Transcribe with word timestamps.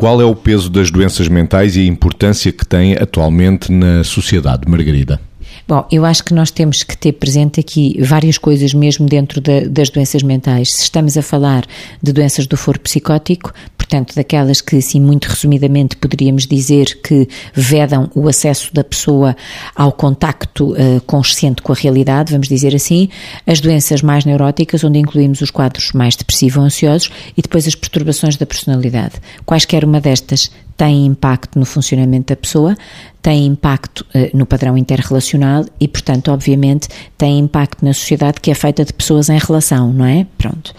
Qual 0.00 0.18
é 0.18 0.24
o 0.24 0.34
peso 0.34 0.70
das 0.70 0.90
doenças 0.90 1.28
mentais 1.28 1.76
e 1.76 1.80
a 1.80 1.84
importância 1.84 2.50
que 2.50 2.66
têm 2.66 2.94
atualmente 2.94 3.70
na 3.70 4.02
sociedade, 4.02 4.66
Margarida? 4.66 5.20
Bom, 5.68 5.86
eu 5.92 6.06
acho 6.06 6.24
que 6.24 6.32
nós 6.32 6.50
temos 6.50 6.82
que 6.82 6.96
ter 6.96 7.12
presente 7.12 7.60
aqui 7.60 8.00
várias 8.00 8.38
coisas 8.38 8.72
mesmo 8.72 9.04
dentro 9.04 9.42
da, 9.42 9.60
das 9.68 9.90
doenças 9.90 10.22
mentais. 10.22 10.68
Se 10.72 10.84
estamos 10.84 11.18
a 11.18 11.22
falar 11.22 11.66
de 12.02 12.14
doenças 12.14 12.46
do 12.46 12.56
foro 12.56 12.80
psicótico, 12.80 13.52
portanto, 13.90 14.14
daquelas 14.14 14.60
que, 14.60 14.76
assim, 14.76 15.00
muito 15.00 15.26
resumidamente, 15.26 15.96
poderíamos 15.96 16.46
dizer 16.46 17.00
que 17.02 17.28
vedam 17.52 18.08
o 18.14 18.28
acesso 18.28 18.72
da 18.72 18.84
pessoa 18.84 19.36
ao 19.74 19.90
contacto 19.90 20.72
uh, 20.72 21.00
consciente 21.06 21.60
com 21.60 21.72
a 21.72 21.74
realidade, 21.74 22.30
vamos 22.30 22.46
dizer 22.46 22.72
assim, 22.72 23.08
as 23.44 23.60
doenças 23.60 24.00
mais 24.00 24.24
neuróticas, 24.24 24.84
onde 24.84 25.00
incluímos 25.00 25.40
os 25.40 25.50
quadros 25.50 25.90
mais 25.92 26.14
depressivo-ansiosos 26.14 27.10
e 27.36 27.42
depois 27.42 27.66
as 27.66 27.74
perturbações 27.74 28.36
da 28.36 28.46
personalidade. 28.46 29.14
Quaisquer 29.44 29.84
uma 29.84 30.00
destas 30.00 30.52
tem 30.76 31.04
impacto 31.04 31.58
no 31.58 31.66
funcionamento 31.66 32.32
da 32.32 32.36
pessoa, 32.36 32.76
tem 33.20 33.44
impacto 33.44 34.06
uh, 34.14 34.30
no 34.32 34.46
padrão 34.46 34.78
interrelacional 34.78 35.66
e, 35.80 35.88
portanto, 35.88 36.30
obviamente, 36.30 36.88
tem 37.18 37.40
impacto 37.40 37.84
na 37.84 37.92
sociedade 37.92 38.40
que 38.40 38.52
é 38.52 38.54
feita 38.54 38.84
de 38.84 38.92
pessoas 38.92 39.28
em 39.28 39.38
relação, 39.38 39.92
não 39.92 40.04
é? 40.06 40.26
Pronto. 40.38 40.72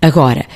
Agora, 0.00 0.46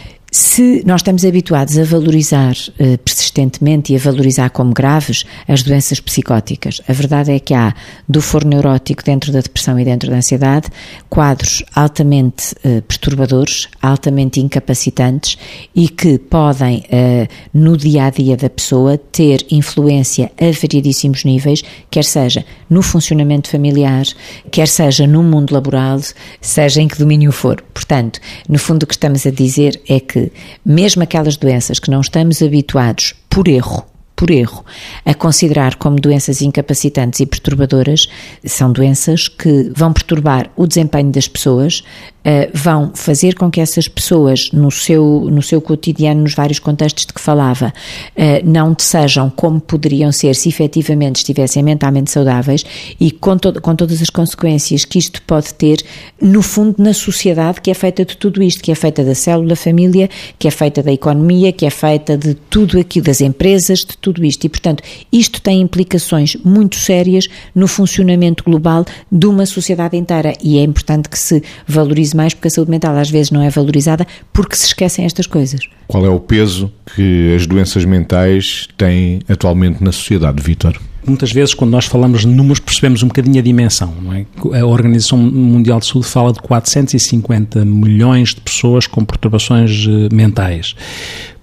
se 0.61 0.83
nós 0.85 1.01
estamos 1.01 1.25
habituados 1.25 1.79
a 1.79 1.85
valorizar 1.85 2.55
eh, 2.79 2.99
persistentemente 2.99 3.95
e 3.95 3.97
a 3.97 3.99
valorizar 3.99 4.51
como 4.51 4.75
graves 4.75 5.25
as 5.49 5.63
doenças 5.63 6.01
psicóticas, 6.01 6.83
a 6.87 6.93
verdade 6.93 7.33
é 7.33 7.39
que 7.39 7.55
há 7.55 7.75
do 8.07 8.21
foro 8.21 8.47
neurótico 8.47 9.03
dentro 9.03 9.33
da 9.33 9.41
depressão 9.41 9.81
e 9.81 9.85
dentro 9.87 10.11
da 10.11 10.17
ansiedade 10.17 10.69
quadros 11.09 11.65
altamente 11.75 12.55
eh, 12.63 12.83
perturbadores, 12.87 13.69
altamente 13.81 14.39
incapacitantes 14.39 15.39
e 15.75 15.89
que 15.89 16.19
podem, 16.19 16.85
eh, 16.91 17.27
no 17.55 17.75
dia 17.75 18.05
a 18.05 18.11
dia 18.11 18.37
da 18.37 18.51
pessoa, 18.51 18.99
ter 18.99 19.47
influência 19.51 20.31
a 20.39 20.53
variedíssimos 20.53 21.25
níveis, 21.25 21.63
quer 21.91 22.05
seja 22.05 22.45
no 22.69 22.83
funcionamento 22.83 23.49
familiar, 23.49 24.05
quer 24.51 24.69
seja 24.69 25.07
no 25.07 25.23
mundo 25.23 25.55
laboral, 25.55 26.01
seja 26.39 26.83
em 26.83 26.89
que 26.89 26.99
domínio 26.99 27.33
for. 27.33 27.63
Portanto, 27.73 28.21
no 28.47 28.59
fundo, 28.59 28.83
o 28.83 28.87
que 28.87 28.93
estamos 28.93 29.27
a 29.27 29.31
dizer 29.31 29.81
é 29.89 29.99
que 29.99 30.11
que, 30.11 30.33
mesmo 30.65 31.03
aquelas 31.03 31.37
doenças 31.37 31.79
que 31.79 31.91
não 31.91 32.01
estamos 32.01 32.43
habituados 32.43 33.15
por 33.29 33.49
erro, 33.49 33.85
por 34.21 34.31
erro, 34.31 34.65
a 35.05 35.15
considerar 35.15 35.77
como 35.77 35.97
doenças 35.97 36.43
incapacitantes 36.43 37.21
e 37.21 37.27
perturbadoras, 37.27 38.07
são 38.45 38.71
doenças 38.71 39.29
que 39.29 39.73
vão 39.75 39.95
perturbar 39.95 40.51
o 40.57 40.67
desempenho 40.67 41.11
das 41.11 41.27
pessoas, 41.27 41.83
uh, 42.21 42.51
vão 42.53 42.93
fazer 42.95 43.35
com 43.35 43.51
que 43.51 43.61
essas 43.61 43.89
pessoas, 43.89 44.51
no 44.53 44.71
seu, 44.71 45.29
no 45.31 45.43
seu 45.43 45.61
cotidiano, 45.61 46.23
nos 46.23 46.35
vários 46.35 46.59
contextos 46.59 47.07
de 47.07 47.13
que 47.13 47.21
falava, 47.21 47.73
uh, 48.17 48.49
não 48.51 48.75
sejam 48.79 49.31
como 49.31 49.61
poderiam 49.61 50.13
ser 50.13 50.35
se 50.35 50.49
efetivamente 50.49 51.17
estivessem 51.17 51.63
mentalmente 51.63 52.11
saudáveis 52.11 52.65
e 52.99 53.11
com, 53.11 53.37
to 53.37 53.61
com 53.61 53.75
todas 53.75 54.01
as 54.01 54.11
consequências 54.11 54.85
que 54.85 54.99
isto 54.99 55.23
pode 55.23 55.55
ter, 55.55 55.83
no 56.21 56.43
fundo, 56.43 56.77
na 56.79 56.95
sociedade 56.95 57.61
que 57.61 57.71
é 57.71 57.75
feita 57.75 58.05
de 58.05 58.17
tudo 58.17 58.43
isto, 58.43 58.63
que 58.63 58.73
é 58.73 58.75
feita 58.75 59.05
da 59.05 59.15
célula 59.15 59.57
família, 59.57 60.09
que 60.39 60.49
é 60.49 60.51
feita 60.51 60.83
da 60.83 60.93
economia, 60.93 61.53
que 61.53 61.67
é 61.67 61.71
feita 61.71 62.17
de 62.17 62.35
tudo 62.35 62.79
aquilo, 62.79 63.07
das 63.07 63.21
empresas, 63.21 63.81
de 63.81 63.97
tudo 63.97 64.25
isto. 64.25 64.45
E, 64.45 64.49
portanto, 64.49 64.83
isto 65.13 65.41
tem 65.41 65.61
implicações 65.61 66.37
muito 66.45 66.77
sérias 66.77 67.29
no 67.55 67.67
funcionamento 67.67 68.45
global 68.45 68.85
de 69.11 69.27
uma 69.27 69.47
sociedade 69.47 69.97
inteira 69.97 70.35
e 70.43 70.59
é 70.59 70.63
importante 70.63 71.09
que 71.09 71.19
se 71.19 71.43
valorize 71.67 72.10
valorize 72.11 72.17
mais, 72.17 72.35
porque 72.35 72.49
a 72.49 72.51
saúde 72.51 72.71
mental 72.71 72.97
às 72.97 73.11
vezes 73.11 73.31
não 73.31 73.43
é 73.43 73.51
valorizada 73.51 74.07
porque 74.33 74.57
se 74.57 74.67
esquecem 74.67 75.05
estas 75.05 75.27
coisas. 75.27 75.61
Qual 75.87 76.05
é 76.05 76.09
o 76.09 76.21
peso 76.21 76.71
que 76.95 77.35
as 77.35 77.47
doenças 77.47 77.85
mentais 77.85 78.69
têm 78.77 79.21
atualmente 79.29 79.83
na 79.83 79.93
sociedade, 79.93 80.43
Vítor? 80.43 80.81
Muitas 81.07 81.33
vezes, 81.33 81.55
quando 81.55 81.71
nós 81.71 81.87
falamos 81.87 82.21
de 82.21 82.27
números, 82.27 82.61
percebemos 82.61 83.03
um 83.03 83.09
bocadinho 83.09 83.39
a 83.39 83.43
dimensão. 83.43 83.95
Não 84.03 84.13
é? 84.13 84.27
A 84.61 84.67
Organização 84.67 85.17
Mundial 85.17 85.81
de 85.81 85.87
Saúde 85.87 86.07
fala 86.07 86.33
de 86.33 86.41
450 86.41 87.65
milhões 87.65 88.35
de 88.35 88.41
pessoas 88.43 88.87
com 88.87 89.03
perturbações 89.05 89.87
eh, 89.89 90.15
mentais. 90.15 90.75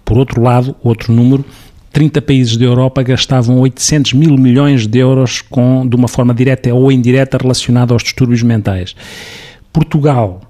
Por 0.06 0.18
outro 0.18 0.42
lado, 0.42 0.76
outro 0.84 1.12
número, 1.12 1.44
30 1.92 2.22
países 2.22 2.56
da 2.56 2.66
Europa 2.66 3.02
gastavam 3.02 3.60
800 3.60 4.14
mil 4.14 4.38
milhões 4.38 4.86
de 4.86 5.00
euros 5.00 5.42
com, 5.42 5.86
de 5.88 5.96
uma 5.96 6.08
forma 6.08 6.36
direta 6.36 6.72
ou 6.72 6.92
indireta 6.92 7.38
relacionada 7.42 7.94
aos 7.94 8.04
distúrbios 8.04 8.44
mentais. 8.44 8.96
Portugal 9.74 10.42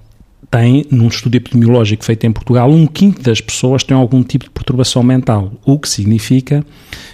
tem, 0.50 0.84
num 0.90 1.08
estudo 1.08 1.34
epidemiológico 1.34 2.04
feito 2.04 2.26
em 2.26 2.32
Portugal, 2.32 2.70
um 2.70 2.86
quinto 2.86 3.22
das 3.22 3.40
pessoas 3.40 3.82
tem 3.82 3.96
algum 3.96 4.22
tipo 4.22 4.44
de 4.44 4.50
perturbação 4.50 5.02
mental, 5.02 5.52
o 5.64 5.78
que 5.78 5.88
significa 5.88 6.64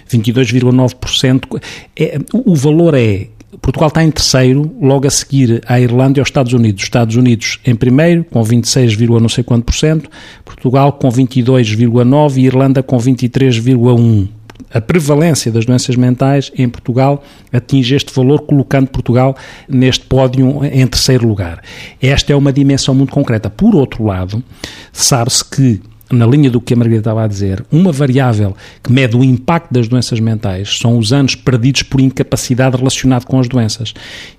22,9%. 0.09 1.61
É, 1.97 2.17
o 2.33 2.55
valor 2.55 2.93
é 2.93 3.27
Portugal 3.61 3.87
está 3.87 4.03
em 4.03 4.11
terceiro, 4.11 4.75
logo 4.81 5.07
a 5.07 5.09
seguir 5.09 5.61
à 5.65 5.79
Irlanda 5.79 6.19
e 6.19 6.21
aos 6.21 6.27
Estados 6.27 6.53
Unidos. 6.53 6.83
Estados 6.83 7.15
Unidos 7.15 7.59
em 7.65 7.75
primeiro, 7.75 8.23
com 8.25 8.43
26, 8.43 8.97
não 8.97 9.29
sei 9.29 9.43
quanto 9.43 9.63
por 9.63 9.75
cento, 9.75 10.09
Portugal 10.43 10.91
com 10.93 11.09
22,9% 11.09 12.37
e 12.37 12.45
Irlanda 12.45 12.83
com 12.83 12.97
23,1% 12.97 14.27
a 14.75 14.81
prevalência 14.81 15.49
das 15.49 15.65
doenças 15.65 15.95
mentais 15.95 16.51
em 16.57 16.67
Portugal 16.67 17.23
atinge 17.51 17.95
este 17.95 18.13
valor, 18.13 18.41
colocando 18.41 18.87
Portugal 18.89 19.33
neste 19.69 20.05
pódio 20.05 20.65
em 20.65 20.85
terceiro 20.85 21.25
lugar. 21.25 21.61
Esta 22.01 22.33
é 22.33 22.35
uma 22.35 22.51
dimensão 22.51 22.93
muito 22.93 23.13
concreta. 23.13 23.49
Por 23.49 23.73
outro 23.73 24.03
lado, 24.03 24.43
sabe-se 24.91 25.45
que 25.45 25.81
na 26.11 26.27
linha 26.27 26.51
do 26.51 26.61
que 26.61 26.73
a 26.73 26.77
Margarida 26.77 26.99
estava 26.99 27.23
a 27.23 27.27
dizer, 27.27 27.65
uma 27.71 27.91
variável 27.91 28.55
que 28.83 28.91
mede 28.91 29.15
o 29.15 29.23
impacto 29.23 29.73
das 29.73 29.87
doenças 29.87 30.19
mentais 30.19 30.77
são 30.77 30.97
os 30.97 31.11
anos 31.13 31.35
perdidos 31.35 31.83
por 31.83 32.01
incapacidade 32.01 32.75
relacionado 32.77 33.25
com 33.25 33.39
as 33.39 33.47
doenças. 33.47 33.93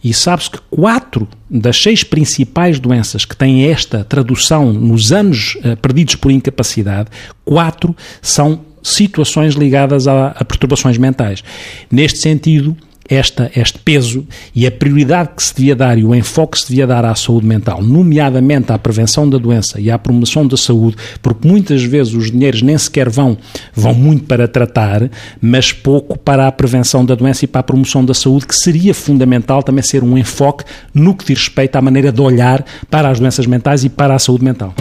E 0.04 0.12
sabe-se 0.12 0.50
que 0.50 0.58
quatro 0.70 1.26
das 1.50 1.80
seis 1.82 2.04
principais 2.04 2.78
doenças 2.78 3.24
que 3.24 3.36
têm 3.36 3.66
esta 3.68 4.04
tradução 4.04 4.72
nos 4.72 5.12
anos 5.12 5.56
uh, 5.56 5.76
perdidos 5.78 6.14
por 6.14 6.30
incapacidade, 6.30 7.08
quatro 7.44 7.96
são 8.20 8.60
situações 8.86 9.54
ligadas 9.54 10.06
a, 10.06 10.28
a 10.28 10.44
perturbações 10.44 10.96
mentais. 10.98 11.42
Neste 11.90 12.18
sentido, 12.18 12.76
esta, 13.08 13.50
este 13.54 13.78
peso 13.78 14.26
e 14.54 14.66
a 14.66 14.70
prioridade 14.70 15.30
que 15.36 15.42
se 15.42 15.54
devia 15.54 15.76
dar 15.76 15.98
e 15.98 16.04
o 16.04 16.14
enfoque 16.14 16.52
que 16.52 16.60
se 16.60 16.68
devia 16.68 16.86
dar 16.86 17.04
à 17.04 17.14
saúde 17.14 17.46
mental, 17.46 17.82
nomeadamente 17.82 18.72
à 18.72 18.78
prevenção 18.78 19.28
da 19.28 19.38
doença 19.38 19.80
e 19.80 19.90
à 19.90 19.98
promoção 19.98 20.46
da 20.46 20.56
saúde, 20.56 20.96
porque 21.22 21.46
muitas 21.46 21.82
vezes 21.82 22.14
os 22.14 22.30
dinheiros 22.30 22.62
nem 22.62 22.76
sequer 22.76 23.08
vão, 23.08 23.36
vão 23.74 23.94
muito 23.94 24.24
para 24.24 24.48
tratar, 24.48 25.08
mas 25.40 25.72
pouco 25.72 26.18
para 26.18 26.46
a 26.46 26.52
prevenção 26.52 27.04
da 27.04 27.14
doença 27.14 27.44
e 27.44 27.48
para 27.48 27.60
a 27.60 27.64
promoção 27.64 28.04
da 28.04 28.14
saúde, 28.14 28.46
que 28.46 28.54
seria 28.54 28.94
fundamental 28.94 29.62
também 29.62 29.82
ser 29.82 30.02
um 30.02 30.18
enfoque 30.18 30.64
no 30.92 31.14
que 31.14 31.24
diz 31.24 31.38
respeito 31.38 31.76
à 31.76 31.82
maneira 31.82 32.10
de 32.10 32.20
olhar 32.20 32.64
para 32.90 33.08
as 33.08 33.20
doenças 33.20 33.46
mentais 33.46 33.84
e 33.84 33.88
para 33.88 34.14
a 34.14 34.18
saúde 34.18 34.44
mental. 34.44 34.74